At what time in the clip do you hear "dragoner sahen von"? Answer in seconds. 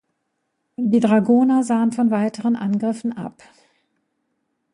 0.99-2.09